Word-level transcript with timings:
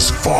this 0.00 0.10
far. 0.24 0.39